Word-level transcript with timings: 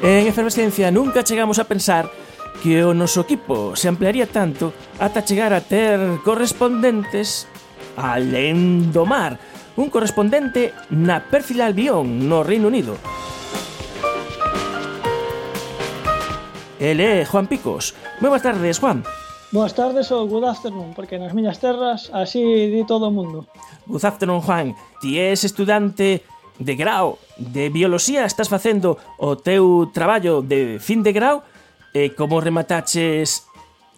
En 0.00 0.26
Efervescencia 0.26 0.90
nunca 0.90 1.24
chegamos 1.24 1.58
a 1.58 1.64
pensar 1.64 2.08
que 2.62 2.84
o 2.86 2.94
noso 2.94 3.26
equipo 3.26 3.74
se 3.74 3.90
ampliaría 3.90 4.30
tanto 4.30 4.70
ata 4.98 5.26
chegar 5.26 5.50
a 5.50 5.62
ter 5.62 5.98
correspondentes 6.22 7.50
alén 7.98 8.94
do 8.94 9.02
mar, 9.02 9.42
un 9.74 9.90
correspondente 9.90 10.70
na 10.94 11.18
Perfil 11.26 11.66
Albión, 11.66 12.30
no 12.30 12.46
Reino 12.46 12.70
Unido. 12.70 12.94
Ele 16.78 17.02
é 17.02 17.26
Juan 17.26 17.50
Picos. 17.50 17.98
Moi 18.22 18.30
boas 18.30 18.42
tardes, 18.42 18.78
Juan. 18.78 19.02
Boas 19.50 19.74
tardes 19.74 20.14
ou 20.14 20.30
good 20.30 20.46
afternoon, 20.46 20.94
porque 20.94 21.18
nas 21.18 21.34
miñas 21.34 21.58
terras 21.58 22.06
así 22.14 22.38
di 22.70 22.86
todo 22.86 23.10
o 23.10 23.14
mundo. 23.14 23.50
Good 23.90 24.06
afternoon, 24.06 24.46
Juan. 24.46 24.78
Ti 25.02 25.18
és 25.18 25.42
estudante 25.42 26.22
de 26.58 26.74
grau 26.74 27.18
de 27.38 27.70
bioloxía 27.70 28.26
estás 28.26 28.50
facendo 28.50 28.98
o 29.18 29.38
teu 29.38 29.88
traballo 29.94 30.42
de 30.42 30.82
fin 30.82 31.06
de 31.06 31.14
grau 31.14 31.46
e 31.94 32.12
como 32.12 32.42
remataches 32.42 33.46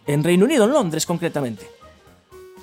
en 0.06 0.24
Reino 0.24 0.44
Unido, 0.44 0.64
en 0.68 0.72
Londres 0.72 1.08
concretamente? 1.08 1.66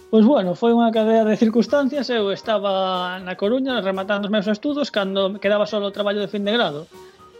Pois 0.08 0.23
bueno, 0.23 0.56
foi 0.56 0.72
unha 0.72 0.88
cadea 0.88 1.28
de 1.28 1.36
circunstancias, 1.36 2.08
eu 2.08 2.31
estaba 2.31 3.20
na 3.20 3.36
Coruña 3.36 3.84
rematando 3.84 4.30
os 4.30 4.31
meus 4.31 4.48
estudos 4.48 4.88
cando 4.88 5.36
quedaba 5.44 5.67
só 5.67 5.84
o 5.84 5.92
traballo 5.92 6.23
de 6.23 6.32
fin 6.32 6.48
de 6.48 6.56
grado 6.56 6.88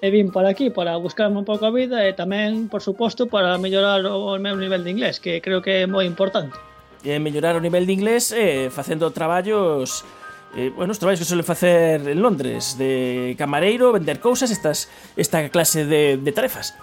e 0.04 0.12
vim 0.12 0.30
para 0.30 0.52
aquí 0.52 0.70
para 0.70 1.00
buscarme 1.00 1.40
un 1.40 1.48
pouco 1.48 1.66
a 1.66 1.72
vida 1.72 2.04
e 2.04 2.14
tamén, 2.14 2.68
por 2.68 2.84
suposto, 2.84 3.26
para 3.32 3.56
mellorar 3.58 4.04
o 4.06 4.36
meu 4.38 4.60
nivel 4.60 4.84
de 4.84 4.92
inglés, 4.94 5.18
que 5.18 5.40
creo 5.40 5.64
que 5.64 5.84
é 5.84 5.90
moi 5.90 6.06
importante. 6.06 6.54
E 7.08 7.16
mellorar 7.24 7.56
o 7.56 7.64
nivel 7.64 7.88
de 7.88 7.94
inglés 7.96 8.36
eh, 8.36 8.68
facendo 8.68 9.10
traballos 9.16 10.04
eh, 10.56 10.72
bueno, 10.76 10.92
os 10.92 11.00
traballos 11.00 11.20
que 11.20 11.28
suelen 11.28 11.46
facer 11.46 12.08
en 12.08 12.22
Londres 12.22 12.78
de 12.78 13.36
camareiro, 13.38 13.92
vender 13.92 14.20
cousas, 14.20 14.52
estas 14.52 14.88
esta 15.18 15.50
clase 15.50 15.86
de, 15.86 16.18
de 16.18 16.32
tarefas. 16.32 16.78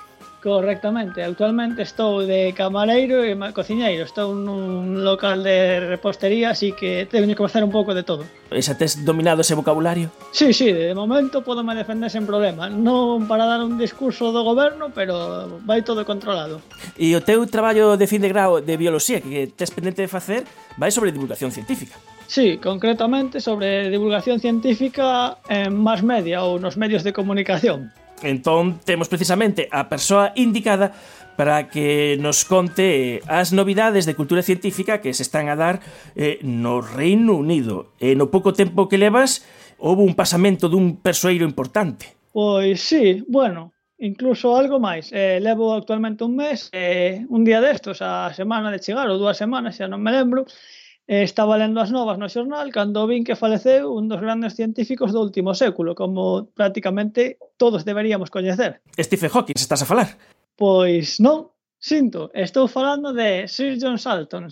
Correctamente, 0.44 1.24
actualmente 1.24 1.80
estou 1.80 2.20
de 2.20 2.52
camareiro 2.52 3.24
e 3.24 3.32
cociñeiro. 3.56 4.04
Estou 4.04 4.36
nun 4.36 5.00
local 5.00 5.40
de 5.40 5.80
repostería 5.80 6.52
Así 6.52 6.76
que 6.76 7.08
teño 7.08 7.32
que 7.32 7.40
facer 7.40 7.64
un 7.64 7.72
pouco 7.72 7.96
de 7.96 8.04
todo. 8.04 8.28
E 8.52 8.60
xa 8.60 8.76
tes 8.76 9.08
dominado 9.08 9.40
ese 9.40 9.56
vocabulario? 9.56 10.12
Sí, 10.36 10.52
sí, 10.52 10.68
de 10.68 10.92
momento 10.92 11.40
podo 11.40 11.64
me 11.64 11.72
defender 11.72 12.12
sen 12.12 12.28
problema. 12.28 12.68
Non 12.68 13.24
para 13.24 13.48
dar 13.48 13.64
un 13.64 13.80
discurso 13.80 14.36
do 14.36 14.44
goberno 14.44 14.92
Pero 14.92 15.64
vai 15.64 15.80
todo 15.80 16.04
controlado. 16.04 16.60
E 17.00 17.16
o 17.16 17.24
teu 17.24 17.40
traballo 17.48 17.96
de 17.96 18.04
fin 18.04 18.20
de 18.20 18.28
grau 18.28 18.60
de 18.60 18.76
bioloxía 18.76 19.24
Que 19.24 19.48
tes 19.48 19.72
pendente 19.72 20.04
de 20.04 20.12
facer 20.12 20.44
Vai 20.76 20.92
sobre 20.92 21.08
divulgación 21.08 21.56
científica. 21.56 21.96
Sí, 22.26 22.58
concretamente 22.58 23.40
sobre 23.40 23.90
divulgación 23.90 24.40
científica 24.40 25.38
en 25.48 25.76
más 25.76 26.02
media 26.02 26.42
ou 26.42 26.58
nos 26.58 26.76
medios 26.80 27.04
de 27.04 27.12
comunicación. 27.12 27.92
Entón, 28.24 28.80
temos 28.84 29.12
precisamente 29.12 29.68
a 29.68 29.92
persoa 29.92 30.32
indicada 30.34 30.96
para 31.36 31.68
que 31.68 32.16
nos 32.20 32.46
conte 32.46 33.18
eh, 33.18 33.22
as 33.26 33.50
novidades 33.50 34.06
de 34.06 34.14
cultura 34.14 34.40
científica 34.40 35.02
que 35.02 35.12
se 35.12 35.26
están 35.26 35.50
a 35.50 35.58
dar 35.58 35.82
eh, 36.14 36.38
no 36.42 36.80
Reino 36.80 37.34
Unido. 37.34 37.92
E 37.98 38.14
no 38.14 38.30
pouco 38.30 38.54
tempo 38.54 38.86
que 38.86 38.96
levas, 38.96 39.42
houve 39.82 40.06
un 40.06 40.14
pasamento 40.14 40.70
dun 40.70 41.02
persoeiro 41.02 41.44
importante. 41.44 42.14
Pois 42.30 42.80
sí, 42.80 43.22
bueno, 43.26 43.74
incluso 43.98 44.54
algo 44.56 44.78
máis. 44.78 45.10
Eh, 45.10 45.42
levo 45.42 45.74
actualmente 45.74 46.24
un 46.24 46.38
mes, 46.38 46.70
eh, 46.72 47.26
un 47.28 47.44
día 47.44 47.60
destos, 47.60 48.00
a 48.00 48.30
semana 48.32 48.70
de 48.70 48.80
chegar, 48.80 49.10
ou 49.10 49.18
dúas 49.18 49.38
semanas, 49.38 49.76
xa 49.76 49.90
non 49.90 50.00
me 50.00 50.14
lembro, 50.14 50.46
Eh, 51.06 51.22
Estaba 51.22 51.58
lendo 51.58 51.80
as 51.84 51.92
novas 51.92 52.16
no 52.16 52.32
xornal 52.32 52.72
cando 52.72 53.04
vin 53.04 53.28
que 53.28 53.36
faleceu 53.36 53.92
un 53.92 54.08
dos 54.08 54.24
grandes 54.24 54.56
científicos 54.56 55.12
do 55.12 55.20
último 55.20 55.52
século, 55.52 55.92
como 55.92 56.48
prácticamente 56.56 57.36
todos 57.60 57.84
deberíamos 57.84 58.32
coñecer. 58.32 58.80
Stephen 58.96 59.28
Hawking, 59.28 59.52
estás 59.56 59.84
a 59.84 59.86
falar? 59.86 60.16
Pois 60.56 61.20
non, 61.20 61.52
sinto, 61.76 62.32
estou 62.32 62.72
falando 62.72 63.12
de 63.12 63.44
Sir 63.52 63.76
John 63.76 64.00
Salton, 64.00 64.48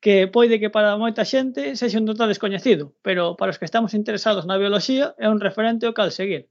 que 0.00 0.24
poide 0.28 0.56
que 0.56 0.72
para 0.72 0.96
moita 0.96 1.28
xente 1.28 1.76
sexa 1.76 2.00
un 2.00 2.08
total 2.08 2.32
descoñecido, 2.32 2.96
pero 3.04 3.36
para 3.36 3.52
os 3.52 3.60
que 3.60 3.68
estamos 3.68 3.92
interesados 3.92 4.48
na 4.48 4.56
bioloxía 4.56 5.12
é 5.20 5.28
un 5.28 5.36
referente 5.36 5.84
ao 5.84 5.92
cal 5.92 6.08
seguir. 6.08 6.48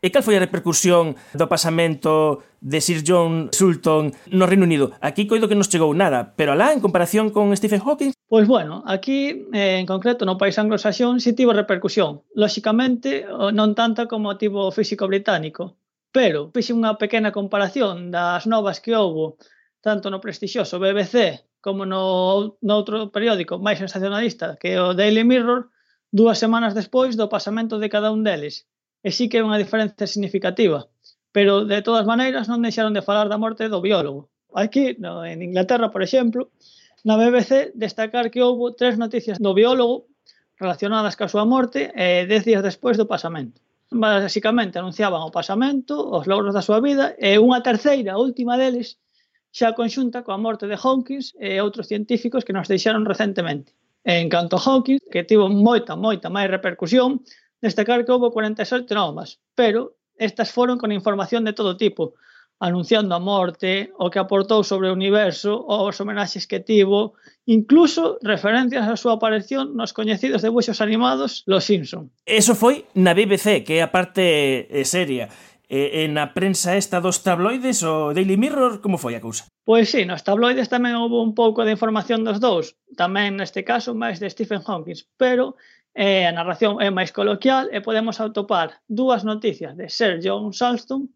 E 0.00 0.08
cal 0.08 0.24
foi 0.24 0.40
a 0.40 0.44
repercusión 0.44 1.20
do 1.36 1.44
pasamento 1.52 2.40
de 2.64 2.80
Sir 2.80 3.04
John 3.04 3.52
Sulton 3.52 4.16
no 4.32 4.48
Reino 4.48 4.64
Unido? 4.64 4.96
Aquí 5.04 5.28
coido 5.28 5.44
que 5.44 5.58
nos 5.58 5.68
chegou 5.68 5.92
nada, 5.92 6.32
pero 6.32 6.56
alá, 6.56 6.72
en 6.72 6.80
comparación 6.80 7.28
con 7.28 7.52
Stephen 7.52 7.84
Hawking, 7.84 8.16
Pois 8.30 8.46
bueno, 8.46 8.84
aquí 8.86 9.48
eh, 9.52 9.78
en 9.80 9.86
concreto 9.86 10.22
no 10.24 10.38
país 10.38 10.56
anglosaxón 10.56 11.18
si 11.18 11.32
tivo 11.34 11.52
repercusión. 11.52 12.22
Lóxicamente 12.42 13.26
non 13.26 13.74
tanta 13.74 14.06
como 14.06 14.38
tivo 14.38 14.70
o 14.70 14.74
físico 14.78 15.10
británico, 15.10 15.74
pero 16.14 16.46
fixe 16.54 16.70
unha 16.70 16.94
pequena 16.94 17.34
comparación 17.34 18.14
das 18.14 18.46
novas 18.46 18.78
que 18.78 18.94
houbo 18.94 19.34
tanto 19.82 20.14
no 20.14 20.22
prestixioso 20.22 20.78
BBC 20.78 21.42
como 21.58 21.82
no, 21.82 22.54
no 22.62 22.72
outro 22.78 23.10
periódico 23.10 23.58
máis 23.58 23.82
sensacionalista 23.82 24.54
que 24.62 24.78
o 24.78 24.94
Daily 24.94 25.26
Mirror 25.26 25.66
dúas 26.14 26.38
semanas 26.38 26.78
despois 26.78 27.18
do 27.18 27.26
pasamento 27.34 27.82
de 27.82 27.90
cada 27.90 28.14
un 28.14 28.22
deles. 28.22 28.70
E 29.02 29.10
sí 29.10 29.26
que 29.26 29.42
é 29.42 29.46
unha 29.48 29.58
diferencia 29.58 30.06
significativa, 30.06 30.86
pero 31.34 31.66
de 31.66 31.82
todas 31.82 32.06
maneiras 32.06 32.46
non 32.46 32.62
deixaron 32.62 32.94
de 32.94 33.02
falar 33.02 33.26
da 33.26 33.42
morte 33.42 33.66
do 33.66 33.82
biólogo. 33.82 34.30
Aquí, 34.54 34.94
no, 35.02 35.26
en 35.26 35.42
Inglaterra, 35.42 35.90
por 35.90 36.06
exemplo, 36.06 36.54
Na 37.02 37.16
BBC 37.16 37.72
destacar 37.74 38.30
que 38.30 38.44
houve 38.44 38.76
tres 38.76 39.00
noticias 39.00 39.40
do 39.40 39.56
biólogo 39.56 40.12
relacionadas 40.60 41.16
ca 41.16 41.32
súa 41.32 41.48
morte 41.48 41.88
e 41.96 42.28
dez 42.28 42.44
días 42.44 42.60
despois 42.60 43.00
do 43.00 43.08
pasamento. 43.08 43.64
Basicamente 43.88 44.76
anunciaban 44.76 45.24
o 45.24 45.32
pasamento, 45.32 45.96
os 45.96 46.28
logros 46.28 46.52
da 46.52 46.60
súa 46.60 46.84
vida 46.84 47.16
e 47.16 47.40
unha 47.40 47.64
terceira, 47.64 48.12
a 48.12 48.20
última 48.20 48.60
deles, 48.60 49.00
xa 49.48 49.72
conxunta 49.72 50.20
coa 50.20 50.36
morte 50.36 50.68
de 50.68 50.76
Hawkins 50.76 51.32
e 51.40 51.56
outros 51.64 51.88
científicos 51.88 52.44
que 52.44 52.52
nos 52.52 52.68
deixaron 52.68 53.08
recentemente. 53.08 53.72
En 54.04 54.28
canto 54.28 54.60
a 54.60 54.62
Hawkins, 54.62 55.00
que 55.08 55.24
tivo 55.24 55.48
moita, 55.48 55.96
moita 55.96 56.28
máis 56.28 56.52
repercusión, 56.52 57.24
destacar 57.64 58.04
que 58.04 58.12
houve 58.12 58.28
47 58.28 58.84
traumas, 58.84 59.40
pero 59.56 59.96
estas 60.20 60.52
foron 60.52 60.76
con 60.76 60.92
información 60.92 61.48
de 61.48 61.56
todo 61.56 61.80
tipo, 61.80 62.12
anunciando 62.60 63.14
a 63.14 63.20
morte, 63.20 63.90
o 63.98 64.12
que 64.12 64.20
aportou 64.20 64.62
sobre 64.62 64.88
o 64.88 64.92
universo, 64.92 65.64
os 65.64 65.96
as 65.96 66.00
homenaxes 66.00 66.44
que 66.44 66.60
tivo, 66.60 67.16
incluso 67.48 68.20
referencias 68.20 68.84
á 68.84 68.94
súa 69.00 69.16
aparición 69.16 69.72
nos 69.72 69.96
coñecidos 69.96 70.44
debuxos 70.44 70.84
animados 70.84 71.40
Los 71.48 71.64
Simpson. 71.64 72.12
Eso 72.28 72.52
foi 72.52 72.84
na 72.92 73.16
BBC, 73.16 73.64
que 73.64 73.80
é 73.80 73.82
a 73.82 73.88
parte 73.88 74.68
eh, 74.68 74.84
seria. 74.84 75.32
E, 75.70 76.04
e 76.04 76.10
na 76.12 76.36
prensa 76.36 76.76
esta 76.76 77.00
dos 77.00 77.24
tabloides, 77.24 77.80
o 77.80 78.12
Daily 78.12 78.36
Mirror, 78.36 78.84
como 78.84 79.00
foi 79.00 79.16
a 79.16 79.24
cousa? 79.24 79.48
Pois 79.64 79.88
sí, 79.88 80.04
nos 80.04 80.20
tabloides 80.20 80.68
tamén 80.68 81.00
houve 81.00 81.16
un 81.16 81.32
pouco 81.32 81.64
de 81.64 81.72
información 81.72 82.28
dos 82.28 82.44
dous, 82.44 82.76
tamén 82.92 83.40
neste 83.40 83.64
caso 83.64 83.96
máis 83.96 84.20
de 84.20 84.28
Stephen 84.28 84.60
Hawking, 84.60 85.00
pero 85.16 85.56
eh, 85.96 86.28
a 86.28 86.32
narración 86.36 86.76
é 86.84 86.92
máis 86.92 87.08
coloquial 87.08 87.72
e 87.72 87.80
podemos 87.80 88.20
atopar 88.20 88.84
dúas 88.84 89.24
noticias 89.24 89.72
de 89.80 89.88
Sir 89.88 90.20
John 90.20 90.52
Salston 90.52 91.08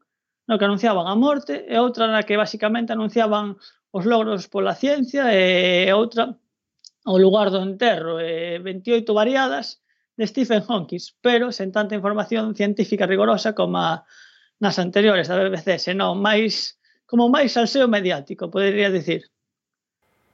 no 0.46 0.58
que 0.58 0.64
anunciaban 0.64 1.06
a 1.08 1.14
morte 1.16 1.64
e 1.68 1.76
outra 1.80 2.08
na 2.08 2.24
que 2.24 2.36
basicamente 2.36 2.92
anunciaban 2.92 3.56
os 3.94 4.04
logros 4.04 4.48
pola 4.48 4.74
ciencia 4.74 5.32
e 5.32 5.88
outra 5.92 6.36
o 7.04 7.18
lugar 7.18 7.52
do 7.52 7.60
enterro, 7.60 8.16
e 8.20 8.58
28 8.58 9.12
variadas 9.12 9.84
de 10.16 10.26
Stephen 10.26 10.64
Hawking, 10.64 11.00
pero 11.20 11.52
sen 11.52 11.68
tanta 11.72 11.94
información 11.94 12.56
científica 12.56 13.04
rigorosa 13.04 13.52
como 13.52 13.76
a, 13.78 14.08
nas 14.60 14.80
anteriores 14.80 15.28
da 15.28 15.36
BBC, 15.36 15.92
senón 15.92 16.24
máis 16.24 16.80
como 17.04 17.28
máis 17.28 17.52
salseo 17.52 17.86
mediático, 17.86 18.48
podería 18.48 18.88
dicir. 18.88 19.28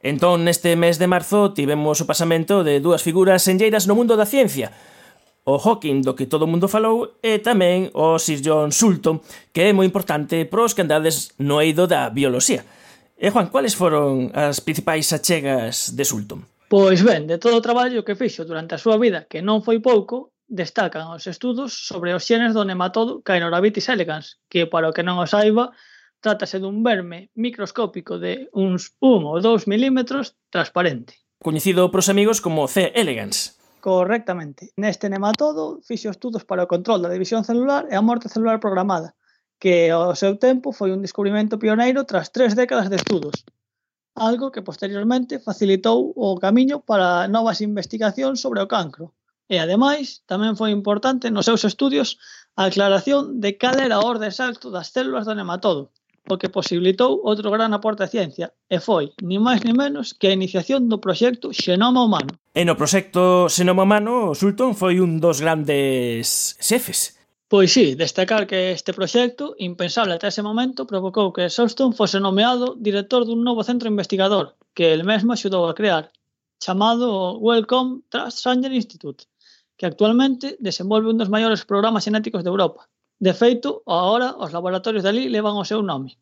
Entón, 0.00 0.46
neste 0.46 0.78
mes 0.78 0.96
de 0.96 1.10
marzo 1.10 1.52
tivemos 1.52 2.00
o 2.00 2.08
pasamento 2.08 2.64
de 2.64 2.80
dúas 2.80 3.02
figuras 3.02 3.44
senlleiras 3.44 3.84
no 3.84 3.98
mundo 3.98 4.16
da 4.16 4.24
ciencia, 4.24 4.72
o 5.44 5.56
Hawking 5.56 6.02
do 6.02 6.14
que 6.14 6.26
todo 6.26 6.44
o 6.44 6.50
mundo 6.50 6.68
falou 6.68 7.16
e 7.24 7.40
tamén 7.40 7.88
o 7.96 8.20
Sir 8.20 8.44
John 8.44 8.72
Sulton, 8.72 9.24
que 9.54 9.68
é 9.68 9.72
moi 9.72 9.88
importante 9.88 10.44
pros 10.44 10.76
que 10.76 10.84
andades 10.84 11.32
no 11.40 11.60
eido 11.64 11.88
da 11.88 12.12
bioloxía. 12.12 12.64
E 13.20 13.28
Juan, 13.28 13.52
cuáles 13.52 13.76
foron 13.76 14.32
as 14.32 14.64
principais 14.64 15.12
achegas 15.12 15.92
de 15.92 16.04
Sulton? 16.08 16.40
Pois 16.72 17.02
ben, 17.02 17.26
de 17.26 17.36
todo 17.36 17.58
o 17.58 17.64
traballo 17.64 18.06
que 18.06 18.16
fixo 18.16 18.48
durante 18.48 18.76
a 18.76 18.82
súa 18.82 18.96
vida, 18.96 19.28
que 19.28 19.44
non 19.44 19.60
foi 19.60 19.82
pouco, 19.82 20.32
destacan 20.48 21.12
os 21.12 21.28
estudos 21.28 21.86
sobre 21.86 22.16
os 22.16 22.24
xenes 22.24 22.56
do 22.56 22.64
nematodo 22.64 23.20
Caenorhabditis 23.20 23.92
elegans, 23.92 24.40
que 24.48 24.64
para 24.64 24.88
o 24.88 24.94
que 24.96 25.04
non 25.04 25.20
o 25.20 25.26
saiba, 25.28 25.76
trátase 26.24 26.60
dun 26.60 26.80
verme 26.80 27.28
microscópico 27.36 28.16
de 28.16 28.48
uns 28.56 28.96
1 29.04 29.20
ou 29.24 29.36
2 29.36 29.68
milímetros 29.68 30.36
transparente. 30.48 31.20
Coñecido 31.40 31.92
pros 31.92 32.08
amigos 32.08 32.40
como 32.40 32.68
C. 32.68 32.92
elegans. 32.96 33.59
Correctamente. 33.80 34.62
Neste 34.76 35.08
nematodo 35.08 35.80
fixo 35.88 36.12
estudos 36.12 36.44
para 36.44 36.64
o 36.66 36.70
control 36.74 37.00
da 37.00 37.14
división 37.16 37.42
celular 37.48 37.88
e 37.88 37.94
a 37.96 38.04
morte 38.08 38.28
celular 38.28 38.60
programada, 38.60 39.16
que 39.62 39.88
ao 39.88 40.12
seu 40.22 40.36
tempo 40.46 40.68
foi 40.78 40.92
un 40.92 41.00
descubrimento 41.00 41.56
pioneiro 41.62 42.04
tras 42.04 42.28
tres 42.34 42.52
décadas 42.60 42.88
de 42.92 43.00
estudos, 43.00 43.36
algo 44.14 44.52
que 44.52 44.66
posteriormente 44.68 45.40
facilitou 45.40 46.12
o 46.16 46.36
camiño 46.44 46.76
para 46.84 47.28
novas 47.36 47.64
investigacións 47.68 48.40
sobre 48.44 48.60
o 48.60 48.70
cancro. 48.74 49.16
E 49.48 49.56
ademais, 49.58 50.22
tamén 50.30 50.54
foi 50.60 50.70
importante 50.70 51.32
nos 51.32 51.48
seus 51.48 51.64
estudios 51.64 52.20
a 52.60 52.68
aclaración 52.68 53.40
de 53.42 53.56
cal 53.60 53.76
era 53.80 53.96
a 53.98 54.04
orde 54.12 54.28
exacto 54.28 54.68
das 54.68 54.92
células 54.94 55.24
do 55.24 55.34
nematodo, 55.34 55.90
o 56.28 56.36
que 56.36 56.52
posibilitou 56.52 57.22
outro 57.24 57.48
gran 57.48 57.72
aporte 57.72 58.04
á 58.04 58.08
ciencia, 58.10 58.52
e 58.68 58.76
foi, 58.82 59.14
ni 59.22 59.38
máis 59.40 59.64
ni 59.64 59.72
menos, 59.72 60.12
que 60.12 60.28
a 60.28 60.36
iniciación 60.36 60.90
do 60.90 61.00
proxecto 61.00 61.54
Xenoma 61.54 62.04
Humano. 62.04 62.36
E 62.52 62.62
no 62.66 62.76
proxecto 62.76 63.48
Xenoma 63.48 63.86
Humano, 63.86 64.36
Sulton 64.36 64.76
foi 64.76 65.00
un 65.00 65.22
dos 65.22 65.40
grandes 65.40 66.58
xefes. 66.60 67.16
Pois 67.50 67.72
sí, 67.74 67.94
destacar 67.96 68.46
que 68.46 68.70
este 68.70 68.94
proxecto, 68.94 69.58
impensable 69.58 70.14
ata 70.14 70.30
ese 70.30 70.42
momento, 70.42 70.86
provocou 70.86 71.34
que 71.34 71.50
Sulston 71.50 71.90
fose 71.98 72.22
nomeado 72.22 72.78
director 72.78 73.26
dun 73.26 73.42
novo 73.42 73.66
centro 73.66 73.90
investigador 73.90 74.54
que 74.74 74.94
el 74.94 75.02
mesmo 75.02 75.32
axudou 75.32 75.66
a 75.66 75.74
crear, 75.74 76.12
chamado 76.62 77.38
Wellcome 77.38 78.02
Trust 78.08 78.38
Sanger 78.44 78.70
Institute, 78.70 79.26
que 79.76 79.86
actualmente 79.86 80.56
desenvolve 80.60 81.08
un 81.10 81.18
dos 81.18 81.32
maiores 81.32 81.64
programas 81.64 82.04
xenéticos 82.04 82.44
de 82.44 82.50
Europa, 82.52 82.86
De 83.20 83.32
feito, 83.34 83.82
agora 83.84 84.32
os 84.40 84.50
laboratorios 84.56 85.04
dali 85.04 85.28
levan 85.28 85.60
o 85.60 85.68
seu 85.68 85.84
nome. 85.84 86.16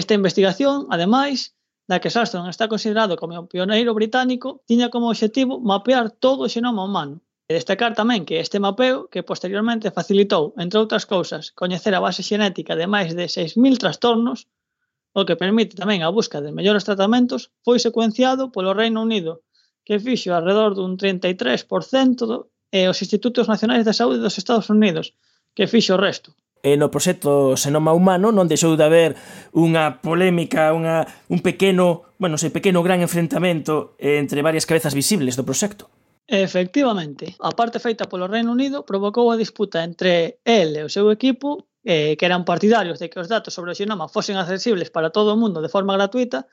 Esta 0.00 0.12
investigación, 0.12 0.84
ademais, 0.92 1.56
da 1.88 2.00
que 2.04 2.12
Sastron 2.12 2.52
está 2.52 2.68
considerado 2.68 3.16
como 3.16 3.32
o 3.40 3.48
pioneiro 3.48 3.96
británico, 3.96 4.60
tiña 4.68 4.92
como 4.92 5.08
obxectivo 5.08 5.56
mapear 5.72 6.12
todo 6.24 6.44
o 6.44 6.52
xenoma 6.52 6.84
humano. 6.84 7.24
E 7.48 7.56
destacar 7.56 7.96
tamén 7.96 8.28
que 8.28 8.44
este 8.44 8.60
mapeo, 8.60 9.08
que 9.08 9.24
posteriormente 9.24 9.88
facilitou, 9.98 10.52
entre 10.60 10.76
outras 10.76 11.08
cousas, 11.08 11.48
coñecer 11.56 11.96
a 11.96 12.04
base 12.04 12.20
xenética 12.20 12.76
de 12.76 12.84
máis 12.84 13.16
de 13.16 13.24
6.000 13.24 13.80
trastornos, 13.80 14.38
o 15.16 15.24
que 15.24 15.40
permite 15.40 15.80
tamén 15.80 16.04
a 16.04 16.12
busca 16.12 16.44
de 16.44 16.52
mellores 16.52 16.84
tratamentos, 16.84 17.48
foi 17.64 17.80
secuenciado 17.80 18.52
polo 18.52 18.76
Reino 18.76 19.00
Unido, 19.00 19.48
que 19.80 19.96
fixo 19.96 20.36
alrededor 20.36 20.76
dun 20.76 21.00
33% 21.00 22.52
e 22.68 22.80
os 22.84 23.00
Institutos 23.00 23.48
Nacionais 23.48 23.88
de 23.88 23.96
Saúde 23.96 24.20
dos 24.20 24.36
Estados 24.36 24.68
Unidos, 24.68 25.16
que 25.58 25.66
fixo 25.66 25.98
o 25.98 25.98
resto. 25.98 26.38
E 26.62 26.78
no 26.78 26.86
proxecto 26.86 27.58
Senoma 27.58 27.90
Humano 27.90 28.30
non 28.30 28.46
deixou 28.46 28.78
de 28.78 28.86
haber 28.86 29.18
unha 29.50 29.98
polémica, 29.98 30.70
unha, 30.70 31.02
un 31.26 31.42
pequeno, 31.42 32.14
bueno, 32.22 32.38
sei, 32.38 32.54
pequeno 32.54 32.86
gran 32.86 33.02
enfrentamento 33.02 33.98
entre 33.98 34.38
varias 34.38 34.70
cabezas 34.70 34.94
visibles 34.94 35.34
do 35.34 35.42
proxecto. 35.42 35.90
Efectivamente, 36.30 37.34
a 37.42 37.50
parte 37.58 37.82
feita 37.82 38.06
polo 38.06 38.30
Reino 38.30 38.54
Unido 38.54 38.86
provocou 38.86 39.34
a 39.34 39.40
disputa 39.40 39.82
entre 39.82 40.38
el 40.46 40.78
e 40.78 40.86
o 40.86 40.92
seu 40.92 41.10
equipo 41.10 41.66
eh, 41.82 42.14
que 42.14 42.26
eran 42.30 42.46
partidarios 42.46 43.02
de 43.02 43.10
que 43.10 43.18
os 43.18 43.26
datos 43.26 43.50
sobre 43.50 43.74
o 43.74 43.78
xenoma 43.78 44.06
fosen 44.06 44.38
accesibles 44.38 44.94
para 44.94 45.10
todo 45.10 45.34
o 45.34 45.40
mundo 45.42 45.58
de 45.58 45.72
forma 45.74 45.98
gratuita 45.98 46.46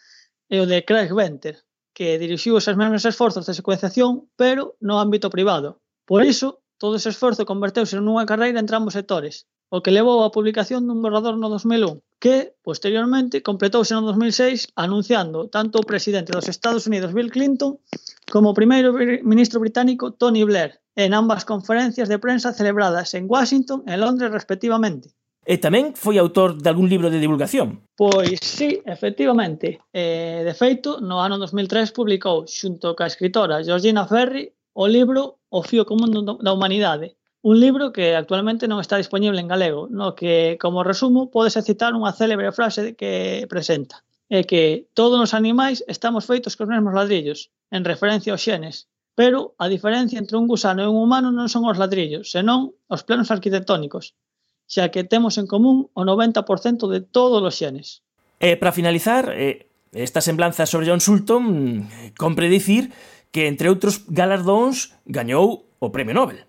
e 0.49 0.57
o 0.57 0.65
de 0.65 0.81
Craig 0.81 1.13
Venter, 1.13 1.61
que 1.93 2.17
dirixiu 2.17 2.57
os 2.57 2.65
mesmos 2.73 3.05
esforzos 3.05 3.45
de 3.45 3.53
secuenciación, 3.53 4.33
pero 4.33 4.81
no 4.81 4.97
ámbito 4.97 5.29
privado. 5.29 5.85
Por 6.09 6.25
iso, 6.25 6.64
Todo 6.77 6.99
ese 6.99 7.09
esforzo 7.09 7.47
converteuse 7.47 7.95
nunha 8.03 8.27
carreira 8.27 8.59
entre 8.59 8.75
ambos 8.75 8.95
sectores, 8.99 9.47
o 9.71 9.81
que 9.83 9.95
levou 9.95 10.23
á 10.23 10.29
publicación 10.35 10.85
dun 10.85 10.99
borrador 10.99 11.35
no 11.39 11.47
2001, 11.47 12.03
que, 12.19 12.55
posteriormente, 12.67 13.43
completouse 13.43 13.95
no 13.95 14.03
2006 14.03 14.75
anunciando 14.75 15.47
tanto 15.47 15.79
o 15.79 15.87
presidente 15.87 16.35
dos 16.35 16.47
Estados 16.51 16.83
Unidos 16.89 17.15
Bill 17.15 17.31
Clinton 17.31 17.79
como 18.27 18.51
o 18.51 18.57
primeiro 18.57 18.91
ministro 19.23 19.63
británico 19.63 20.11
Tony 20.11 20.43
Blair, 20.43 20.83
en 20.95 21.13
ambas 21.13 21.43
conferencias 21.45 22.09
de 22.09 22.19
prensa 22.19 22.53
celebradas 22.53 23.13
en 23.13 23.27
Washington 23.27 23.83
e 23.87 23.95
Londres 23.95 24.31
respectivamente. 24.31 25.11
E 25.45 25.61
tamén 25.61 25.93
foi 25.93 26.17
autor 26.17 26.57
de 26.57 26.65
algún 26.73 26.89
libro 26.89 27.13
de 27.13 27.21
divulgación. 27.21 27.85
Pois 27.93 28.41
sí, 28.41 28.81
efectivamente. 28.81 29.77
Eh, 29.93 30.41
de 30.41 30.53
feito, 30.57 30.97
no 31.05 31.21
ano 31.21 31.37
2003 31.37 31.93
publicou, 31.93 32.49
xunto 32.49 32.97
ca 32.97 33.05
escritora 33.05 33.61
Georgina 33.61 34.09
Ferri, 34.09 34.49
o 34.75 34.85
libro 34.91 35.39
O 35.55 35.63
fío 35.63 35.87
común 35.87 36.11
da 36.43 36.51
humanidade, 36.51 37.15
un 37.39 37.55
libro 37.63 37.95
que 37.95 38.11
actualmente 38.11 38.67
non 38.67 38.83
está 38.83 38.99
disponible 38.99 39.39
en 39.39 39.47
galego, 39.47 39.87
no 39.87 40.11
que, 40.19 40.59
como 40.59 40.83
resumo, 40.83 41.31
podese 41.31 41.63
citar 41.63 41.95
unha 41.95 42.11
célebre 42.11 42.51
frase 42.51 42.91
que 42.99 43.47
presenta 43.47 44.03
é 44.27 44.41
que 44.43 44.89
todos 44.97 45.21
os 45.21 45.31
animais 45.37 45.85
estamos 45.85 46.25
feitos 46.25 46.57
cos 46.57 46.67
mesmos 46.67 46.97
ladrillos, 46.97 47.53
en 47.69 47.85
referencia 47.85 48.33
aos 48.33 48.41
xenes, 48.41 48.89
pero 49.13 49.53
a 49.61 49.69
diferencia 49.69 50.17
entre 50.17 50.35
un 50.35 50.49
gusano 50.49 50.81
e 50.81 50.89
un 50.89 50.97
humano 50.97 51.29
non 51.29 51.47
son 51.47 51.69
os 51.69 51.77
ladrillos, 51.77 52.33
senón 52.33 52.73
os 52.89 53.05
planos 53.05 53.29
arquitectónicos, 53.29 54.17
xa 54.65 54.89
que 54.89 55.05
temos 55.05 55.37
en 55.37 55.45
común 55.45 55.93
o 55.93 56.01
90% 56.01 56.89
de 56.89 56.99
todos 57.05 57.39
os 57.39 57.53
xenes. 57.53 58.01
E 58.41 58.53
eh, 58.53 58.55
para 58.57 58.73
finalizar, 58.73 59.29
eh, 59.31 59.69
esta 59.93 60.19
semblanza 60.19 60.65
sobre 60.65 60.89
John 60.89 60.99
Sulton 60.99 61.43
mm, 61.45 62.19
compre 62.19 62.49
dicir 62.49 62.91
que, 63.35 63.51
entre 63.51 63.67
outros 63.67 64.07
galardóns, 64.07 64.95
gañou 65.03 65.67
o 65.83 65.91
Premio 65.91 66.15
Nobel. 66.15 66.47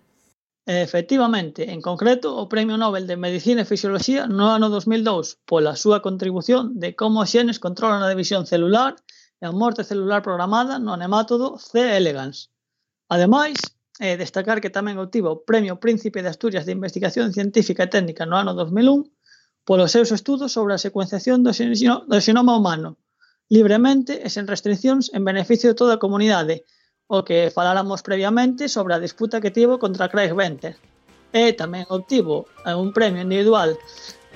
Efectivamente, 0.63 1.67
en 1.75 1.83
concreto, 1.83 2.39
o 2.39 2.47
Premio 2.47 2.79
Nobel 2.79 3.03
de 3.11 3.19
Medicina 3.19 3.67
e 3.67 3.69
Fisioloxía 3.71 4.23
no 4.31 4.47
ano 4.55 4.71
2002 4.71 5.43
pola 5.43 5.75
súa 5.75 5.99
contribución 5.99 6.79
de 6.79 6.95
como 6.95 7.19
os 7.19 7.31
xenes 7.35 7.59
controlan 7.59 8.07
a 8.07 8.11
división 8.11 8.47
celular 8.47 8.95
e 9.35 9.43
a 9.43 9.51
morte 9.51 9.83
celular 9.83 10.23
programada 10.23 10.79
no 10.79 10.95
nematodo 10.95 11.59
C. 11.59 11.99
elegans. 11.99 12.55
Ademais, 13.11 13.59
eh, 13.99 14.15
destacar 14.15 14.63
que 14.63 14.71
tamén 14.71 14.95
obtivo 14.95 15.27
o 15.35 15.43
Premio 15.43 15.83
Príncipe 15.83 16.23
de 16.23 16.31
Asturias 16.31 16.63
de 16.63 16.75
Investigación 16.79 17.35
Científica 17.35 17.83
e 17.83 17.91
Técnica 17.91 18.23
no 18.23 18.39
ano 18.39 18.55
2001 18.55 19.11
polos 19.67 19.91
seus 19.91 20.15
estudos 20.15 20.55
sobre 20.55 20.71
a 20.71 20.79
secuenciación 20.79 21.43
do, 21.43 21.51
xeno, 21.51 22.07
do 22.07 22.17
xenoma 22.23 22.55
humano, 22.55 22.95
libremente 23.51 24.23
e 24.23 24.27
sen 24.31 24.47
restriccións 24.47 25.11
en 25.11 25.27
beneficio 25.27 25.67
de 25.71 25.79
toda 25.79 25.95
a 25.95 26.03
comunidade, 26.03 26.63
o 27.07 27.23
que 27.23 27.51
faláramos 27.51 28.03
previamente 28.03 28.67
sobre 28.67 28.93
a 28.93 28.99
disputa 28.99 29.39
que 29.39 29.51
tivo 29.51 29.79
contra 29.79 30.11
Craig 30.11 30.35
Venter. 30.35 30.75
E 31.31 31.51
tamén 31.55 31.87
obtivo 31.91 32.47
un 32.63 32.91
premio 32.95 33.23
individual 33.23 33.75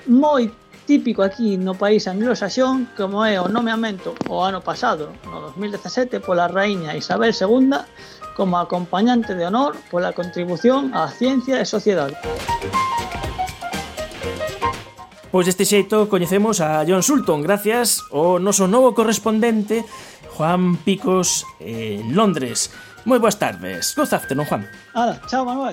moi 0.08 0.50
típico 0.84 1.22
aquí 1.22 1.56
no 1.56 1.78
país 1.78 2.04
anglosaxón 2.10 2.90
como 2.98 3.24
é 3.24 3.38
o 3.40 3.48
nomeamento 3.48 4.12
o 4.28 4.42
ano 4.42 4.60
pasado, 4.60 5.14
no 5.24 5.52
2017, 5.54 6.20
pola 6.20 6.50
raíña 6.50 6.96
Isabel 6.96 7.32
II 7.32 7.80
como 8.36 8.58
acompañante 8.58 9.34
de 9.34 9.46
honor 9.46 9.76
pola 9.88 10.12
contribución 10.12 10.90
á 10.92 11.08
ciencia 11.08 11.62
e 11.62 11.64
sociedade. 11.64 12.18
Pois 15.32 15.48
deste 15.48 15.64
xeito 15.64 16.12
coñecemos 16.12 16.60
a 16.60 16.84
John 16.84 17.00
Sulton 17.00 17.40
gracias 17.40 18.04
ao 18.12 18.36
noso 18.36 18.68
novo 18.68 18.92
correspondente 18.92 19.80
Juan 20.36 20.76
Picos 20.84 21.48
en 21.56 22.12
Londres. 22.12 22.68
Moi 23.08 23.16
boas 23.16 23.40
tardes. 23.40 23.96
Good 23.96 24.12
afternoon, 24.12 24.44
Juan. 24.44 24.62
Ala, 24.92 25.16
chao, 25.24 25.48
Manuel. 25.48 25.72